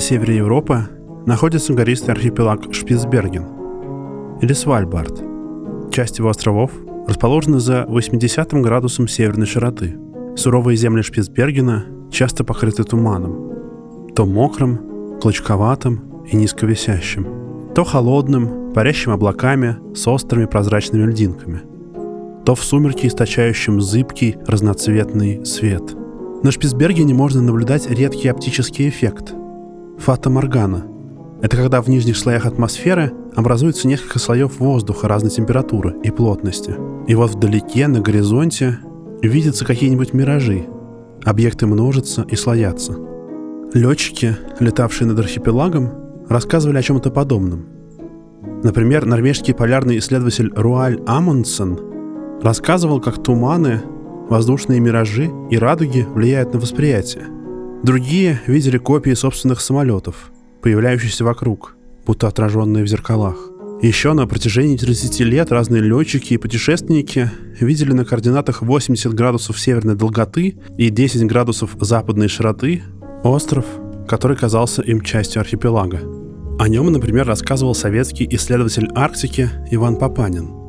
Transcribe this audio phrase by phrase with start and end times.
[0.00, 0.88] На севере Европы
[1.26, 3.44] находится гористый архипелаг Шпицберген
[4.40, 5.22] или Свальбард.
[5.92, 6.70] Часть его островов
[7.06, 9.98] расположены за 80 градусом северной широты.
[10.36, 13.52] Суровые земли Шпицбергена часто покрыты туманом,
[14.16, 17.26] то мокрым, клочковатым и низковисящим,
[17.74, 21.60] то холодным, парящим облаками с острыми прозрачными льдинками,
[22.46, 25.94] то в сумерке источающим зыбкий разноцветный свет.
[26.42, 29.34] На Шпицбергене можно наблюдать редкий оптический эффект–
[30.00, 30.86] фата-моргана.
[31.42, 36.74] Это когда в нижних слоях атмосферы образуется несколько слоев воздуха разной температуры и плотности.
[37.06, 38.78] И вот вдалеке, на горизонте,
[39.22, 40.66] видятся какие-нибудь миражи.
[41.24, 42.96] Объекты множатся и слоятся.
[43.72, 45.90] Летчики, летавшие над архипелагом,
[46.28, 47.66] рассказывали о чем-то подобном.
[48.62, 51.78] Например, норвежский полярный исследователь Руаль Амундсен
[52.42, 53.82] рассказывал, как туманы,
[54.28, 57.39] воздушные миражи и радуги влияют на восприятие.
[57.82, 60.30] Другие видели копии собственных самолетов,
[60.62, 63.36] появляющихся вокруг– будто отраженные в зеркалах.
[63.82, 69.94] Еще на протяжении 30 лет разные летчики и путешественники видели на координатах 80 градусов северной
[69.94, 72.82] долготы и 10 градусов западной широты
[73.22, 73.64] остров,
[74.08, 76.00] который казался им частью архипелага.
[76.58, 80.59] О нем, например, рассказывал советский исследователь Арктики Иван Папанин.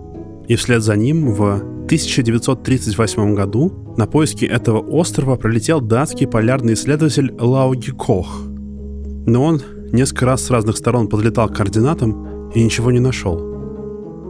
[0.47, 7.33] И вслед за ним в 1938 году на поиски этого острова пролетел датский полярный исследователь
[7.39, 8.43] Лауги Кох.
[9.25, 13.37] Но он несколько раз с разных сторон подлетал к координатам и ничего не нашел.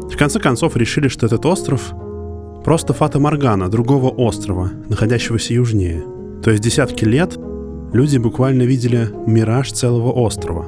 [0.10, 1.94] В конце концов решили, что этот остров
[2.66, 6.04] просто Фата Моргана, другого острова, находящегося южнее.
[6.44, 7.38] То есть десятки лет
[7.94, 10.66] люди буквально видели мираж целого острова.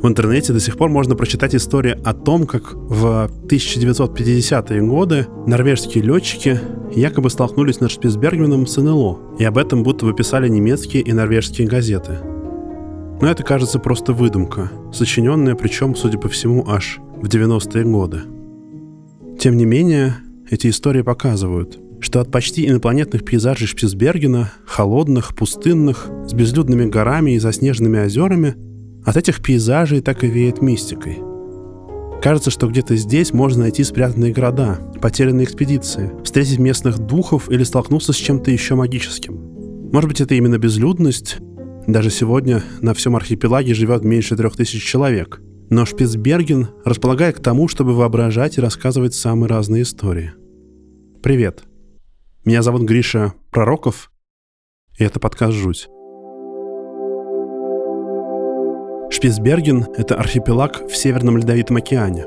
[0.00, 6.04] В интернете до сих пор можно прочитать историю о том, как в 1950-е годы норвежские
[6.04, 6.60] летчики
[6.94, 11.66] якобы столкнулись над Шпицбергеном с НЛО, и об этом будто бы писали немецкие и норвежские
[11.66, 12.18] газеты–
[13.20, 18.20] но это кажется просто выдумка, сочиненная причем, судя по всему, аж в 90-е годы.
[19.40, 20.16] Тем не менее,
[20.48, 27.38] эти истории показывают, что от почти инопланетных пейзажей Шпицбергена, холодных, пустынных, с безлюдными горами и
[27.38, 28.54] заснеженными озерами,
[29.08, 31.18] от этих пейзажей так и веет мистикой.
[32.22, 38.12] Кажется, что где-то здесь можно найти спрятанные города, потерянные экспедиции, встретить местных духов или столкнуться
[38.12, 39.90] с чем-то еще магическим.
[39.92, 41.38] Может быть, это именно безлюдность,
[41.86, 45.40] даже сегодня на всем архипелаге живет меньше трех тысяч человек.
[45.70, 50.32] Но Шпицберген располагает к тому, чтобы воображать и рассказывать самые разные истории.
[51.22, 51.62] Привет.
[52.44, 54.12] Меня зовут Гриша Пророков,
[54.98, 55.88] и это подкаст «Жуть».
[59.10, 62.26] Шпицберген— это архипелаг в Северном Ледовитом океане.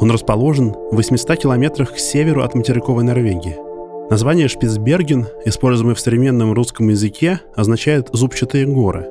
[0.00, 3.56] Он расположен в 800 километрах к северу от материковой Норвегии.
[4.10, 9.08] Название Шпицберген, используемое в современном русском языке, означает «зубчатые горы»,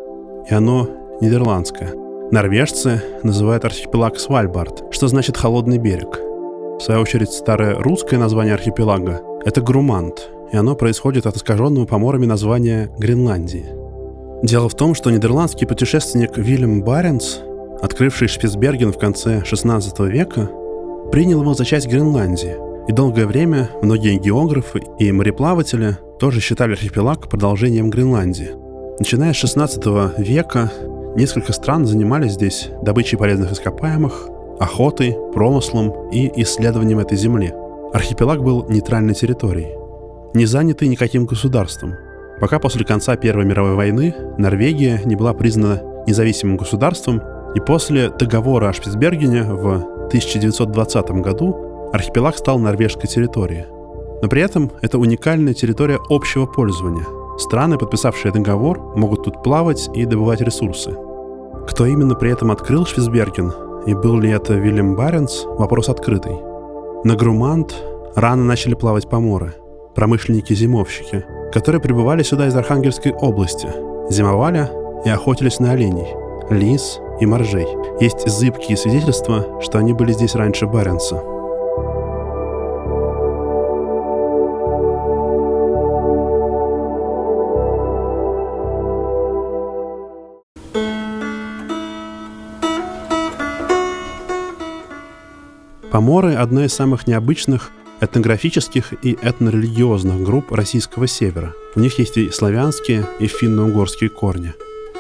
[0.50, 0.90] и оно
[1.22, 1.94] нидерландское.
[2.32, 6.20] Норвежцы называют архипелаг Свальбард, что значит «холодный берег».
[6.20, 12.26] В свою очередь, старое русское название архипелага— это Грумант, и оно происходит от искаженного поморами
[12.26, 13.83] названия Гренландии.
[14.44, 17.38] Дело в том, что нидерландский путешественник Вильям Баренц,
[17.82, 20.50] открывший Шпицберген в конце XVI века,
[21.12, 22.56] принял его за часть Гренландии—
[22.88, 28.52] и долгое время многие географы и мореплаватели тоже считали архипелаг продолжением Гренландии.
[29.00, 30.72] Начиная с 16 века
[31.16, 34.28] несколько стран занимались здесь добычей полезных ископаемых,
[34.60, 37.54] охотой, промыслом и исследованием этой земли.
[37.94, 39.78] Архипелаг был нейтральной территорией,
[40.34, 41.94] не занятый никаким государством,
[42.44, 47.22] пока после конца Первой мировой войны Норвегия не была признана независимым государством,
[47.56, 53.68] и после договора о Шпицбергене в 1920 году архипелаг стал норвежской территорией.
[54.22, 57.06] Но при этом это уникальная территория общего пользования.
[57.38, 60.94] Страны, подписавшие договор, могут тут плавать и добывать ресурсы.
[61.70, 63.54] Кто именно при этом открыл Швицберген
[63.88, 66.36] и был ли это Вильям Баренц, вопрос открытый.
[67.06, 67.74] На Грумант
[68.16, 69.54] рано начали плавать поморы,
[69.96, 73.68] промышленники-зимовщики, которые прибывали сюда из Архангельской области,
[74.10, 74.70] зимовали
[75.06, 76.08] и охотились на оленей,
[76.50, 77.68] лис и моржей.
[78.00, 81.22] Есть зыбкие свидетельства, что они были здесь раньше Баренца–
[95.94, 97.70] Поморы– одна из самых необычных
[98.04, 101.54] этнографических и этнорелигиозных групп российского севера.
[101.76, 104.54] У них есть и славянские, и финно-угорские корни.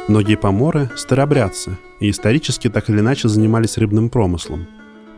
[0.07, 4.67] Многие поморы– старобрядцы, и исторически так или иначе занимались рыбным промыслом.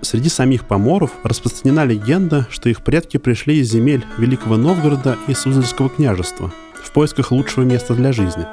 [0.02, 5.90] Среди самих поморов распространена легенда, что их предки пришли из земель Великого Новгорода и Суздальского
[5.90, 6.54] княжества
[6.84, 8.46] в поисках лучшего места для жизни.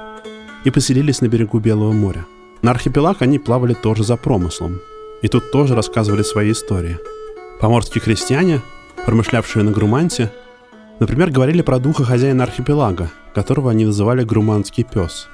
[0.65, 2.25] и поселились на берегу Белого моря.
[2.63, 4.81] На архипелаг они плавали тоже за промыслом.
[5.21, 6.99] И тут тоже рассказывали свои истории.
[7.61, 8.61] Поморские крестьяне,
[9.07, 10.31] промышлявшие на Груманте,
[11.01, 15.29] например, говорили про духа хозяина архипелага, которого они называли Груманский пес.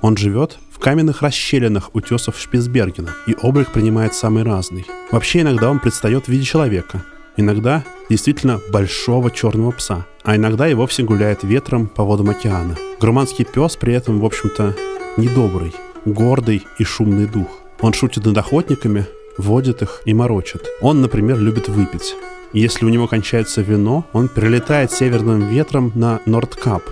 [0.00, 4.86] Он живет в каменных расщелинах утесов Шпицбергена, и облик принимает самый разный.
[5.10, 7.02] Вообще иногда он предстает в виде человека,
[7.36, 12.76] иногда действительно большого черного пса, а иногда и вовсе гуляет ветром по водам океана.
[13.00, 14.76] Груманский пес при этом, в общем-то,
[15.16, 15.72] недобрый,
[16.04, 17.48] гордый и шумный дух.
[17.80, 19.06] Он шутит над охотниками,
[19.38, 20.62] водит их и морочит.
[20.80, 22.14] Он, например, любит выпить.
[22.52, 26.82] Если у него кончается вино, он прилетает северным ветром на Нордкап.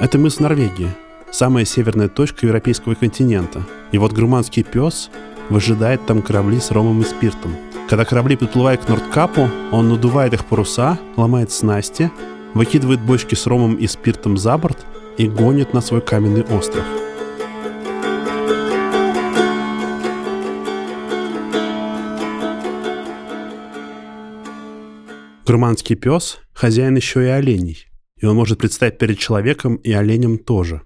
[0.00, 0.90] Это мыс Норвегии,
[1.30, 3.62] самая северная точка европейского континента.
[3.92, 5.10] И вот груманский пес
[5.48, 7.54] выжидает там корабли с ромом и спиртом.
[7.88, 12.10] Когда корабли подплывают к Нордкапу, он надувает их паруса, ломает снасти,
[12.54, 14.78] выкидывает бочки с ромом и спиртом за борт
[15.18, 16.84] и гонит на свой каменный остров–
[25.52, 27.86] Гурманский пес– хозяин еще и оленей,
[28.18, 30.80] и он может предстать перед человеком и оленем тоже.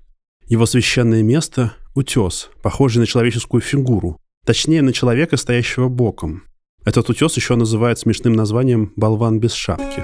[0.49, 6.43] Его священное место– утес, похожий на человеческую фигуру, точнее на человека, стоящего боком.
[6.85, 10.03] Этот утес еще называют смешным названием «болван без шапки».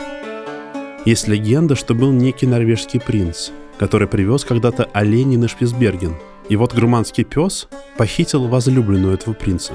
[1.04, 3.50] Есть легенда, что был некий норвежский принц,
[3.80, 6.14] который привез когда-то оленей на Шпицберген.
[6.48, 7.66] И вот груманский пес
[7.98, 9.72] похитил возлюбленную этого принца.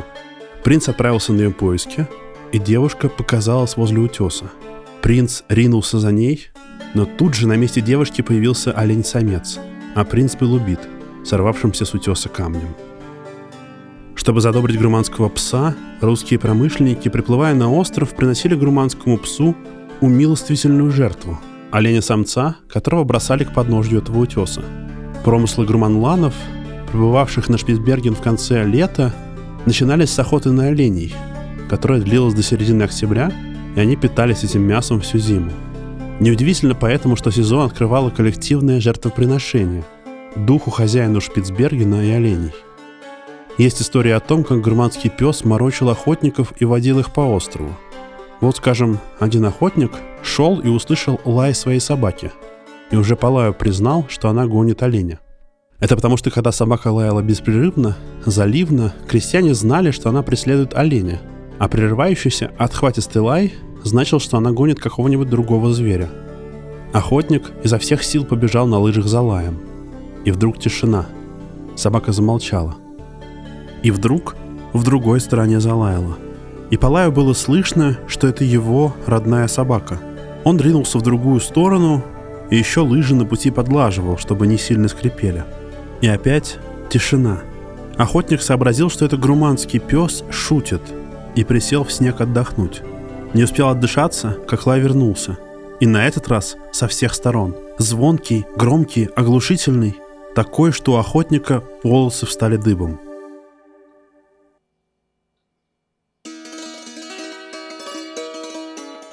[0.64, 2.08] Принц отправился на ее поиски,
[2.54, 4.50] и девушка показалась возле утеса–
[5.08, 6.50] Принц ринулся за ней,
[6.94, 9.58] но тут же на месте девушки появился олень-самец,
[9.96, 10.82] а принц был убит,
[11.24, 12.76] сорвавшимся с утеса камнем.
[14.16, 19.56] Чтобы задобрить груманского пса, русские промышленники, приплывая на остров, приносили груманскому псу
[20.02, 21.40] умилостивительную жертву–
[21.72, 24.62] оленя-самца, которого бросали к подножью этого утеса.
[25.24, 26.34] Промыслы груманланов,
[26.92, 29.14] пребывавших на Шпицберген в конце лета,
[29.66, 31.16] начинались с охоты на оленей,
[31.70, 33.32] которая длилась до середины октября–
[33.78, 35.52] и они питались этим мясом всю зиму.
[36.20, 39.84] Неудивительно поэтому, что сезон открывало коллективное жертвоприношение–
[40.36, 42.54] духу хозяину Шпицбергена и оленей.
[43.60, 47.70] Есть история о том, как германский пес морочил охотников и водил их по острову.
[48.42, 49.92] Вот, скажем, один охотник
[50.24, 52.32] шел и услышал лай своей собаки,
[52.90, 55.20] и уже по лаю признал, что она гонит оленя.
[55.80, 57.96] Это потому, что когда собака лаяла беспрерывно,
[58.26, 61.22] заливно, крестьяне знали, что она преследует оленя,
[61.60, 66.10] а прерывающийся отхватистый лай значил, что она гонит какого-нибудь другого зверя.
[66.94, 69.60] Охотник изо всех сил побежал на лыжах за лаем.
[70.26, 71.06] И вдруг тишина.
[71.76, 72.76] Собака замолчала.
[73.84, 74.36] И вдруг
[74.74, 76.18] в другой стороне залаяла.
[76.70, 80.00] И по лаю было слышно, что это его родная собака.
[80.44, 82.04] Он ринулся в другую сторону
[82.50, 85.46] и еще лыжи на пути подлаживал, чтобы не сильно скрипели.
[86.02, 86.58] И опять
[86.90, 87.40] тишина.
[87.98, 90.82] Охотник сообразил, что это груманский пес шутит,
[91.38, 92.82] и присел в снег отдохнуть.
[93.36, 95.38] Не успел отдышаться, как лай вернулся.
[95.80, 97.56] И на этот раз со всех сторон.
[97.78, 99.96] Звонкий, громкий, оглушительный.
[100.34, 103.00] Такой, что у охотника волосы встали дыбом.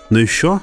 [0.08, 0.60] Но еще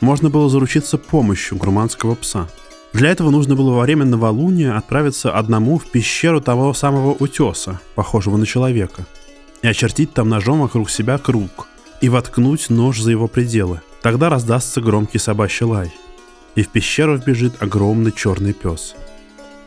[0.00, 2.48] можно было заручиться помощью гурманского пса.
[2.92, 8.36] Для этого нужно было во время новолуния отправиться одному в пещеру того самого утеса, похожего
[8.36, 9.06] на человека,
[9.64, 11.66] и очертить там ножом вокруг себя круг–
[12.04, 13.80] и воткнуть нож за его пределы.
[14.02, 15.90] Тогда раздастся громкий собачий лай,
[16.54, 18.94] и в пещеру вбежит огромный черный пес.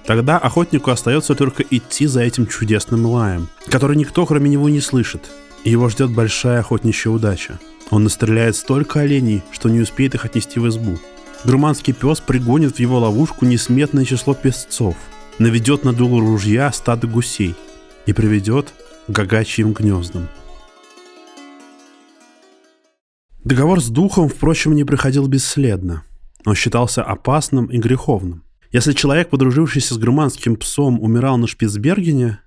[0.05, 5.31] Тогда охотнику остается только идти за этим чудесным лаем, который никто кроме него не слышит,
[5.63, 7.57] и его ждет большая охотничья удача.
[7.89, 10.99] Он настреляет столько оленей, что не успеет их отнести в избу.
[11.43, 14.95] Груманский пес пригонит в его ловушку несметное число песцов,
[15.39, 17.55] наведет на дуло ружья стадо гусей
[18.05, 18.75] и приведет
[19.07, 20.27] гагачьим гнездам.
[23.43, 26.03] Договор с духом, впрочем, не проходил бесследно.
[26.45, 28.43] Он считался опасным и греховным.
[28.71, 32.39] Если человек, подружившийся с груманским псом, умирал на Шпицбергене,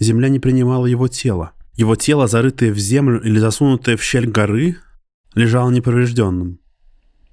[0.00, 1.52] земля не принимала его тело.
[1.74, 4.76] Его тело, зарытое в землю или засунутое в щель горы,
[5.34, 6.58] лежало неповрежденным.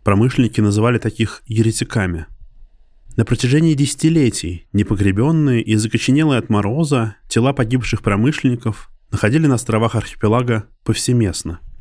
[0.03, 2.27] Промышленники называли таких еретиками.
[3.15, 10.65] На протяжении десятилетий непогребенные и закоченелые от мороза тела погибших промышленников находили на островах архипелага
[10.83, 11.59] повсеместно–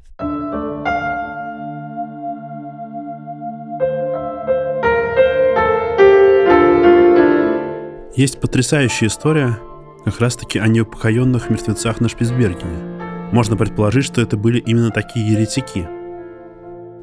[8.21, 9.59] Есть потрясающая история
[10.05, 13.31] как раз-таки о неупокоенных мертвецах на Шпицбергене.
[13.33, 15.89] Можно предположить, что это были именно такие еретики.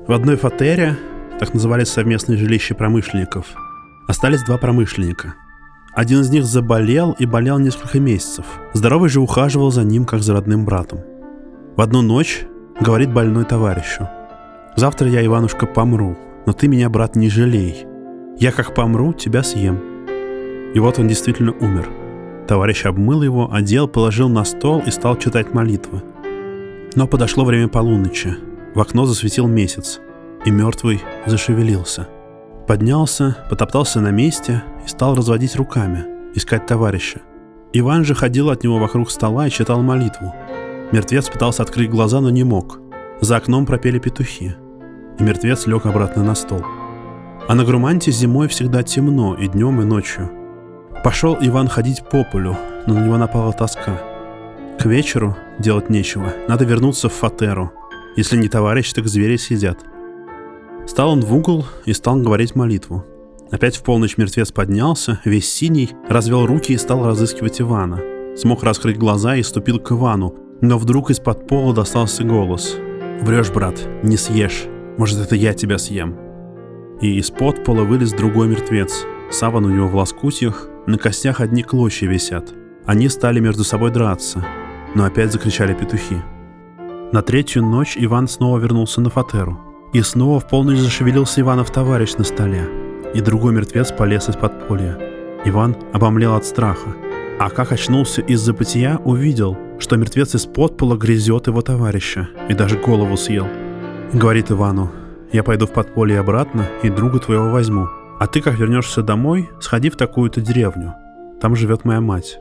[0.07, 0.95] В одной фатере,
[1.39, 3.47] так назывались совместные жилища промышленников,
[4.07, 5.35] остались два промышленника.
[5.93, 8.45] один из них заболел и болел несколько месяцев.
[8.73, 10.99] Здоровый же ухаживал за ним, как за родным братом.
[11.75, 12.45] В одну ночь
[12.79, 14.07] говорит больной товарищу.
[14.75, 17.85] «Завтра я, Иванушка, помру, но ты меня, брат, не жалей.
[18.37, 19.79] Я как помру, тебя съем».
[20.73, 21.89] И вот он действительно умер.
[22.47, 26.03] Товарищ обмыл его, одел, положил на стол и стал читать молитвы.
[26.95, 28.35] Но подошло время полуночи.
[28.75, 29.99] В окно засветил месяц,
[30.45, 32.07] и мертвый зашевелился–
[32.67, 36.05] Поднялся, потоптался на месте и стал разводить руками,
[36.35, 37.21] искать товарища.
[37.71, 40.35] Иван же ходил от него вокруг стола и читал молитву.
[40.91, 42.81] Мертвец пытался открыть глаза, но не мог.
[43.21, 44.57] За окном пропели петухи,
[45.17, 46.61] и мертвец лег обратно на стол.
[47.47, 50.29] А на Груманте зимой всегда темно и днем, и ночью.
[51.05, 53.97] Пошел Иван ходить по полю, но на него напала тоска.
[54.77, 57.71] К вечеру делать нечего, надо вернуться в фатеру.
[58.17, 59.79] Если не товарищ, так звери сидят–
[60.87, 63.05] Стал он в угол и стал говорить молитву.
[63.51, 68.01] Опять в полночь мертвец поднялся, весь синий, развел руки и стал разыскивать Ивана.
[68.35, 72.77] Смог раскрыть глаза и ступил к Ивану, но вдруг из-под пола достался голос.
[73.21, 74.65] «Врешь, брат, не съешь.
[74.97, 76.15] Может, это я тебя съем».
[77.01, 79.05] И из-под пола вылез другой мертвец.
[79.29, 82.53] Саван у него в лоскутьях, на костях одни клочья висят.
[82.85, 84.45] Они стали между собой драться,
[84.95, 86.21] но опять закричали петухи.
[87.11, 89.66] На третью ночь Иван снова вернулся на фатеру.
[89.93, 92.67] И снова в полночь зашевелился Иванов товарищ на столе,
[93.13, 94.97] и другой мертвец полез из-под поля.
[95.45, 96.93] Иван обомлел от страха,
[97.39, 102.77] а как очнулся из забытия, увидел, что мертвец из-под пола грызет его товарища и даже
[102.77, 103.47] голову съел.
[104.11, 104.91] Говорит Ивану,
[105.31, 107.87] я пойду в подполье обратно и друга твоего возьму,
[108.19, 110.95] а ты, как вернешься домой, сходи в такую-то деревню,
[111.39, 112.39] там живет моя мать.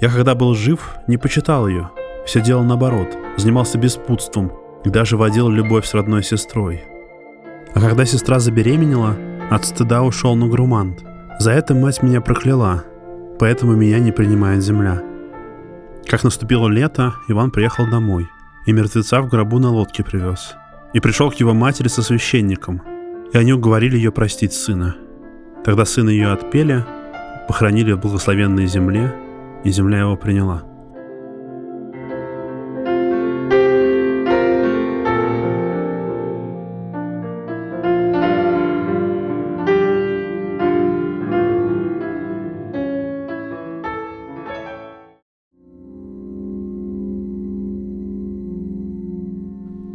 [0.00, 1.90] Я когда был жив, не почитал ее,
[2.26, 4.50] все делал наоборот, занимался беспутством–
[4.86, 6.84] и даже водил любовь с родной сестрой.
[7.74, 9.16] А когда сестра забеременела,
[9.50, 11.04] от стыда ушел на грумант.
[11.40, 12.84] За это мать меня прокляла,
[13.40, 15.02] поэтому меня не принимает земля.
[16.06, 18.28] Как наступило лето, Иван приехал домой,
[18.64, 20.54] и мертвеца в гробу на лодке привез.
[20.92, 22.80] И пришел к его матери со священником,
[23.32, 24.94] и они уговорили ее простить сына.
[25.64, 26.84] Тогда сына ее отпели,
[27.48, 29.12] похоронили в благословенной земле,
[29.64, 30.62] и земля его приняла.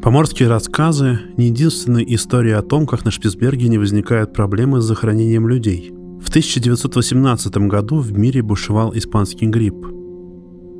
[0.01, 5.91] Поморские рассказы– не единственная история о том, как на Шпицбергене возникают проблемы с захоронением людей.
[6.20, 9.86] В 1918 году в мире бушевал испанский грипп.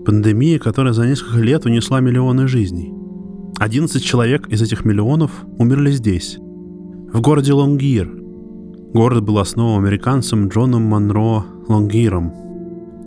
[0.08, 2.96] Пандемия, которая за несколько лет унесла миллионы жизней.
[3.60, 6.38] 11 человек из этих миллионов умерли здесь,
[7.14, 8.12] в городе Лонгир.
[8.92, 12.34] Город был основан американцем Джоном Монро Лонгиром,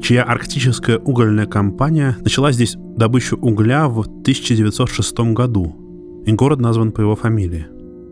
[0.00, 5.80] чья арктическая угольная компания начала здесь добычу угля в 1906 году–
[6.24, 7.66] и город назван по его фамилии.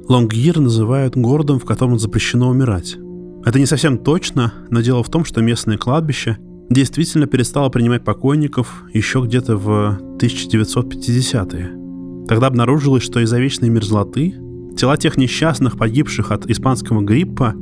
[0.08, 2.96] Лонгир называют городом, в котором запрещено умирать.
[3.44, 6.38] Это не совсем точно, но дело в том, что местное кладбище
[6.70, 12.26] действительно перестало принимать покойников еще где-то в 1950-е.
[12.28, 14.34] Тогда обнаружилось, что из-за вечной мерзлоты
[14.76, 17.54] тела тех несчастных, погибших от испанского гриппа,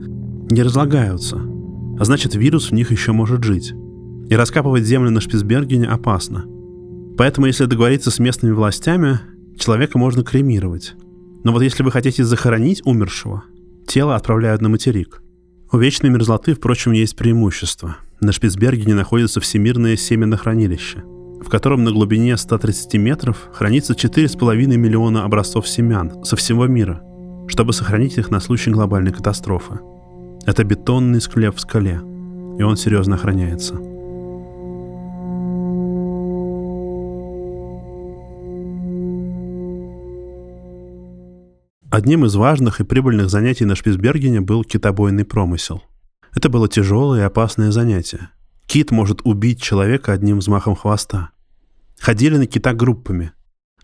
[0.51, 1.41] не разлагаются,
[1.99, 3.73] а значит вирус в них еще может жить.
[4.29, 6.45] И раскапывать землю на Шпицбергене опасно.
[7.17, 9.21] Поэтому, если договориться с местными властями,
[9.61, 10.95] человека можно кремировать.
[11.45, 13.45] Но вот если вы хотите захоронить умершего,
[13.87, 15.23] тело отправляют на материк.
[15.73, 17.97] У вечной мерзлоты, впрочем, есть преимущество.
[18.21, 21.05] На Шпицбергене находится всемирное семенохранилище,
[21.41, 27.03] в котором на глубине 130 метров хранится 4,5 миллиона образцов семян со всего мира,
[27.47, 29.79] чтобы сохранить их на случай глобальной катастрофы.
[30.45, 32.01] Это бетонный склеп в скале,
[32.59, 33.90] и он серьезно охраняется.
[41.91, 45.83] Одним из важных и прибыльных занятий на Шпицбергене был китобойный промысел.
[46.33, 48.31] Это было тяжелое и опасное занятие.
[48.67, 51.31] Кит может убить человека одним взмахом хвоста.
[51.99, 53.33] Ходили на кита группами,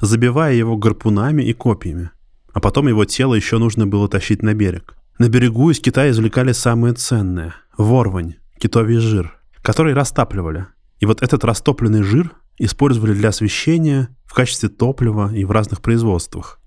[0.01, 2.11] забивая его гарпунами и копьями.
[2.53, 4.95] А потом его тело еще нужно было тащить на берег.
[5.19, 10.67] На берегу из кита извлекали самое ценное– ворвань, китовий жир, который растапливали.
[11.01, 16.61] И вот этот растопленный жир использовали для освещения, в качестве топлива и в разных производствах–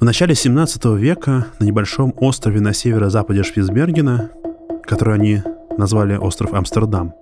[0.00, 4.30] в начале 17 века на небольшом острове на северо-западе Шпицбергена,
[4.84, 5.42] который они
[5.76, 7.14] назвали остров Амстердам,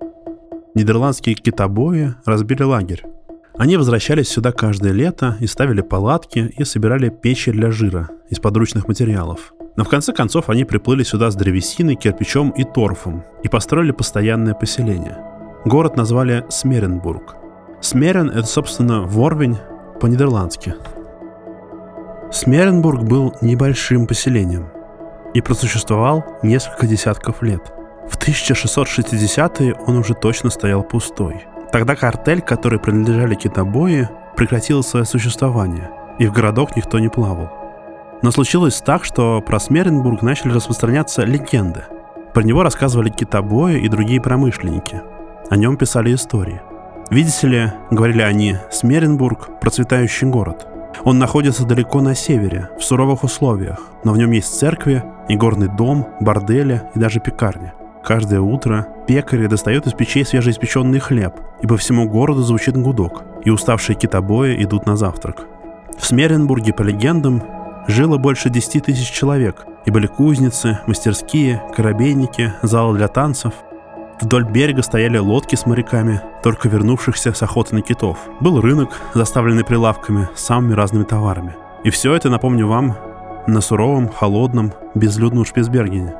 [0.75, 3.03] нидерландские китобои разбили лагерь.
[3.57, 8.87] Они возвращались сюда каждое лето и ставили палатки и собирали печи для жира из подручных
[8.87, 9.53] материалов.
[9.75, 14.53] Но в конце концов они приплыли сюда с древесиной, кирпичом и торфом и построили постоянное
[14.53, 15.17] поселение.
[15.65, 17.35] Город назвали Смеренбург.
[17.81, 19.57] Смерен— это, собственно, Ворвень
[19.99, 20.75] по-нидерландски.
[22.31, 24.67] Смеренбург был небольшим поселением
[25.33, 27.61] и просуществовал несколько десятков лет.
[28.09, 31.45] В 1660-е он уже точно стоял пустой.
[31.71, 37.49] Тогда картель, который принадлежали китобои, прекратил свое существование, и в городок никто не плавал.
[38.21, 41.85] Но случилось так, что про Смеренбург начали распространяться легенды.
[42.33, 45.01] Про него рассказывали китобои и другие промышленники.
[45.49, 46.61] О нем писали истории.
[47.09, 50.67] Видите ли, говорили они, Смеренбург– процветающий город.
[51.03, 55.67] Он находится далеко на севере, в суровых условиях, но в нем есть церкви, и горный
[55.67, 57.73] дом, бордели и даже пекарни.
[58.03, 63.49] Каждое утро пекари достают из печей свежеиспеченный хлеб, и по всему городу звучит гудок, и
[63.49, 65.45] уставшие китобои идут на завтрак.
[65.97, 67.43] В Смеренбурге, по легендам,
[67.87, 73.53] жило больше 10 тысяч человек, и были кузницы, мастерские, корабейники, залы для танцев.
[74.19, 78.17] Вдоль берега стояли лодки с моряками, только вернувшихся с охоты на китов.
[78.39, 81.55] Был рынок, заставленный прилавками с самыми разными товарами.
[81.83, 82.97] И все это, напомню вам,
[83.45, 86.15] на суровом, холодном, безлюдном Шпицбергене.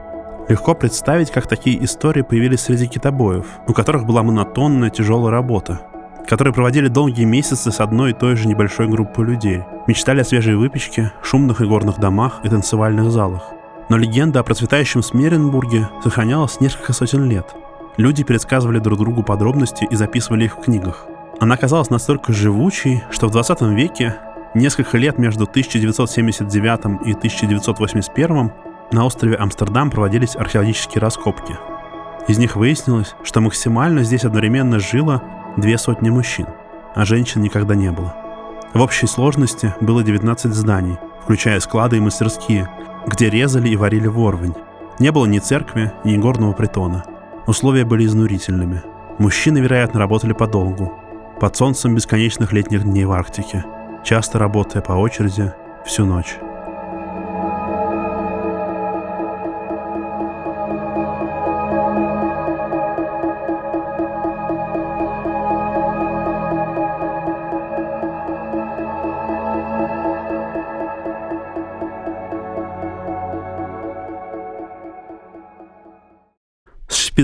[0.47, 5.81] Легко представить, как такие истории появились среди китобоев, у которых была монотонная тяжелая работа,
[6.27, 10.55] которые проводили долгие месяцы с одной и той же небольшой группой людей, мечтали о свежей
[10.55, 13.43] выпечке, шумных и горных домах и танцевальных залах.
[13.89, 17.53] Но легенда о процветающем Смеренбурге сохранялась несколько сотен лет.
[17.97, 21.07] Люди пересказывали друг другу подробности и записывали их в книгах.
[21.39, 24.17] Она оказалась настолько живучей, что в 20 веке,
[24.53, 28.51] несколько лет между 1979 и 1981,
[28.91, 31.57] на острове Амстердам проводились археологические раскопки.
[32.27, 35.23] Из них выяснилось, что максимально здесь одновременно жило
[35.57, 36.45] две сотни мужчин,
[36.93, 38.15] а женщин никогда не было.
[38.73, 42.69] В общей сложности было 19 зданий, включая склады и мастерские,
[43.07, 44.53] где резали и варили ворвань.
[44.99, 47.03] Не было ни церкви, ни горного притона.
[47.47, 48.83] Условия были изнурительными.
[49.19, 50.93] Мужчины, вероятно, работали подолгу,
[51.39, 53.63] под солнцем бесконечных летних дней в Арктике,
[54.03, 55.53] часто работая по очереди
[55.85, 56.35] всю ночь.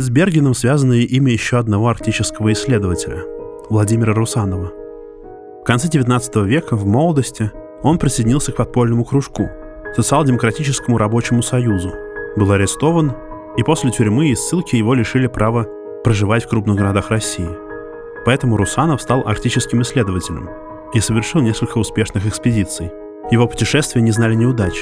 [0.04, 3.24] Шпицбергеном связано и имя еще одного арктического исследователя–
[3.70, 4.70] Владимира Русанова.
[5.62, 7.52] В конце 19 века, в молодости,
[7.84, 9.50] он присоединился к подпольному кружку–
[9.96, 11.94] Социал-демократическому рабочему союзу,
[12.36, 13.14] был арестован,
[13.56, 15.68] и после тюрьмы и ссылки его лишили права
[16.04, 17.48] проживать в крупных городах России.
[18.26, 20.50] Поэтому Русанов стал арктическим исследователем
[20.94, 22.92] и совершил несколько успешных экспедиций.
[23.32, 24.74] Его путешествия не знали неудач,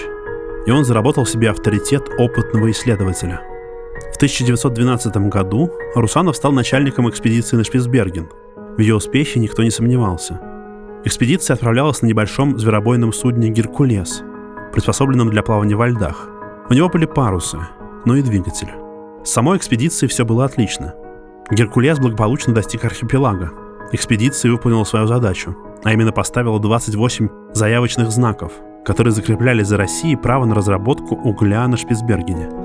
[0.66, 3.42] и он заработал себе авторитет опытного исследователя–
[4.12, 8.30] в 1912 году Русанов стал начальником экспедиции на Шпицберген.
[8.78, 10.40] В ее успехе никто не сомневался.
[11.04, 14.24] Экспедиция отправлялась на небольшом зверобойном судне «Геркулес»,
[14.74, 16.30] приспособленном для плавания во льдах.
[16.70, 17.60] У него были парусы,
[18.06, 18.70] но и двигатель.
[19.24, 20.94] С самой экспедицией все было отлично.
[21.52, 23.52] Геркулес благополучно достиг архипелага.
[23.92, 28.54] Экспедиция выполнила свою задачу, а именно поставила 28 заявочных знаков,
[28.86, 32.50] которые закрепляли за Россией право на разработку угля на Шпицбергене–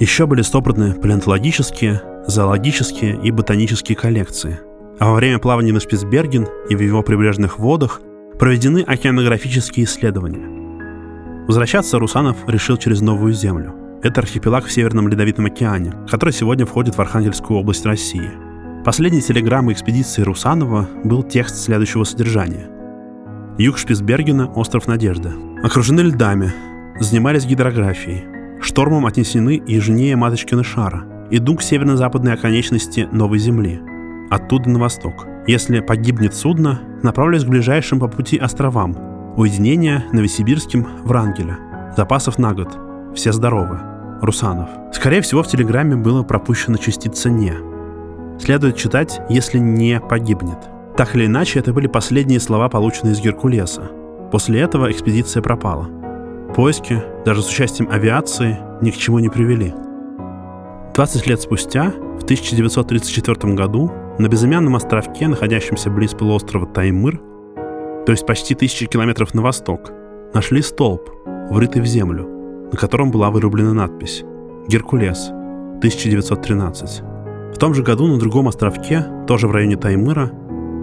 [0.00, 4.58] еще были собраны палеонтологические, зоологические и ботанические коллекции.
[4.98, 8.00] А во время плавания на Шпицберген и в его прибрежных водах
[8.38, 11.46] проведены океанографические исследования.
[11.46, 13.74] Возвращаться Русанов решил через Новую Землю.
[14.02, 18.30] Это архипелаг в Северном Ледовитом океане, который сегодня входит в Архангельскую область России.
[18.84, 22.70] Последней телеграммой экспедиции Русанова был текст следующего содержания.
[23.58, 25.30] Юг Шпицбергена– остров Надежды.
[25.62, 26.50] Окружены льдами,
[26.98, 31.04] занимались гидрографией, Штормом отнесены южнее Маточкина шара.
[31.30, 33.80] Иду к северно-западной оконечности Новой Земли.
[34.30, 35.26] Оттуда на восток.
[35.46, 38.96] Если погибнет судно, направлюсь к ближайшим по пути островам.
[39.36, 41.58] Уединение Новосибирским Врангеля.
[41.96, 42.78] Запасов на год.
[43.14, 43.80] Все здоровы.
[44.20, 44.68] Русанов.
[44.92, 47.54] Скорее всего, в телеграмме было пропущено частица «не».
[48.38, 50.58] Следует читать, если не погибнет.
[50.96, 53.90] Так или иначе, это были последние слова, полученные из Геркулеса.
[54.30, 55.88] После этого экспедиция пропала–
[56.54, 59.72] Поиски, даже с участием авиации, ни к чему не привели.
[60.94, 67.20] 20 лет спустя, в 1934 году, на безымянном островке, находящемся близ полуострова Таймыр,
[68.04, 69.92] то есть почти тысячи километров на восток,
[70.34, 71.08] нашли столб,
[71.50, 72.26] врытый в землю,
[72.72, 74.24] на котором была вырублена надпись
[74.68, 75.30] «Геркулес,
[75.80, 77.54] 1913».
[77.54, 80.30] В том же году на другом островке, тоже в районе Таймыра,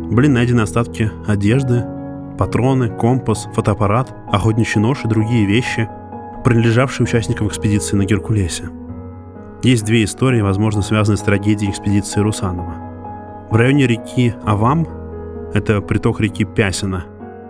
[0.10, 1.84] были найдены остатки одежды,
[2.38, 5.90] патроны, компас, фотоаппарат, охотничий нож и другие вещи,
[6.44, 8.70] принадлежавшие участникам экспедиции на Геркулесе.
[9.64, 12.76] Есть две истории, возможно, связанные с трагедией экспедиции Русанова.
[13.50, 14.88] В районе реки Авам,
[15.54, 17.06] это приток реки Пясина,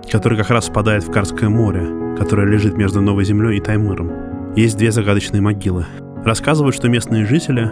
[0.10, 4.12] который как раз впадает в Карское море, которое лежит между Новой Землей и Таймыром,
[4.56, 5.86] есть две загадочные могилы.
[6.24, 7.70] Рассказывают, что местные жители,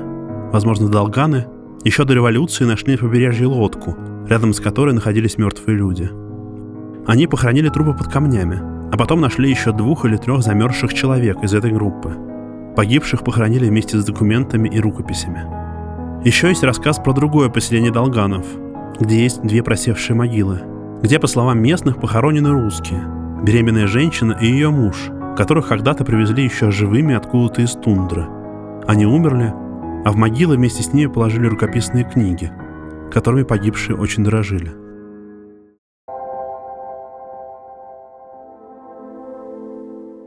[0.52, 1.48] возможно, долганы,
[1.84, 3.96] еще до революции нашли на побережье лодку,
[4.28, 6.10] рядом с которой находились мертвые люди.
[7.08, 8.60] Они похоронили трупы под камнями,
[8.92, 12.14] а потом нашли еще двух или трех замерзших человек из этой группы.
[12.76, 15.46] Погибших похоронили вместе с документами и рукописями.
[16.26, 18.46] Еще есть рассказ про другое поселение Долганов,
[19.00, 20.62] где есть две просевшие могилы,
[21.04, 23.02] где, по словам местных, похоронены русские,
[23.44, 24.96] беременная женщина и ее муж,
[25.38, 28.26] которых когда-то привезли еще живыми откуда-то из тундры.
[28.88, 29.54] Они умерли,
[30.06, 32.52] а в могилы вместе с ними положили рукописные книги,
[33.12, 34.85] которыми погибшие очень дорожили.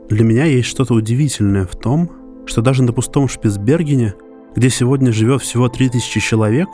[0.09, 2.09] Для меня есть что-то удивительное в том,
[2.47, 4.15] что даже на пустом Шпицбергене,
[4.55, 6.67] где сегодня живет всего 3000 человек,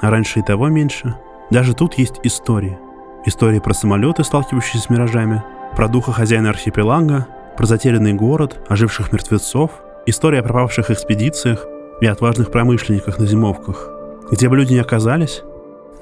[0.00, 1.14] а раньше и того меньше,
[1.50, 2.76] даже тут есть истории.
[3.24, 5.44] Истории про самолеты, сталкивающиеся с миражами,
[5.76, 9.70] про духа хозяина архипелага, про затерянный город, оживших мертвецов,
[10.06, 11.64] история о пропавших экспедициях,
[12.00, 13.88] и отважных промышленниках на зимовках.
[14.32, 15.42] Где бы люди ни оказались,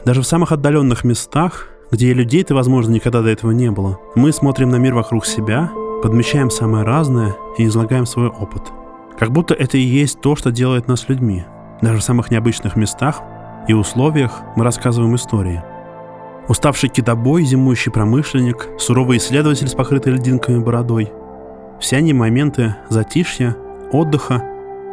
[0.06, 4.32] даже в самых отдаленных местах, где и людей-то, возможно, никогда до этого не было, мы
[4.32, 5.70] смотрим на мир вокруг себя,
[6.02, 8.62] подмечаем самое разное и излагаем свой опыт.
[9.18, 11.44] Как будто это и есть то, что делает нас людьми.
[11.82, 13.22] Даже в самых необычных местах
[13.68, 15.62] и условиях мы рассказываем истории.
[16.48, 21.12] Уставший китобой, зимующий промышленник, суровый исследователь с покрытой льдинками бородой.
[21.80, 23.56] Все они моменты затишья,
[23.92, 24.42] отдыха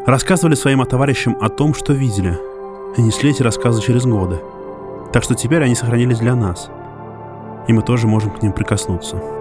[0.05, 2.37] рассказывали своим товарищам о том, что видели,
[2.95, 4.39] и несли эти рассказы через годы.
[5.11, 6.69] Так что теперь они сохранились для нас,
[7.67, 9.36] и мы тоже можем к ним прикоснуться.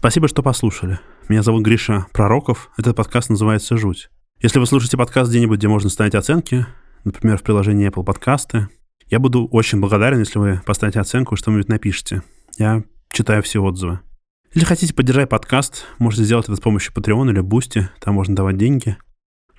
[0.00, 0.98] Спасибо, что послушали.
[1.28, 2.70] Меня зовут Гриша Пророков.
[2.78, 4.08] Этот подкаст называется «Жуть».
[4.40, 6.64] Если вы слушаете подкаст где-нибудь, где можно ставить оценки,
[7.04, 8.68] например, в приложении Apple Podcasts,
[9.08, 12.22] я буду очень благодарен, если вы поставите оценку и что-нибудь напишите.
[12.56, 12.82] Я
[13.12, 14.00] читаю все отзывы.
[14.54, 18.56] Если хотите поддержать подкаст, можете сделать это с помощью Patreon или Boosty, там можно давать
[18.56, 18.96] деньги.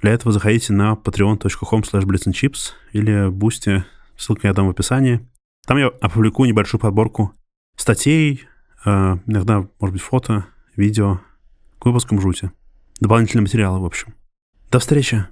[0.01, 2.55] Для этого заходите на patreon.com slash
[2.93, 3.83] или Boosty,
[4.17, 5.19] ссылка я дам в описании.
[5.67, 7.31] Там я опубликую небольшую подборку
[7.75, 8.47] статей,
[8.85, 11.19] иногда, может быть, фото, видео
[11.79, 12.51] к выпускам жути.
[12.99, 14.13] Дополнительные материалы, в общем.
[14.69, 15.25] До встречи!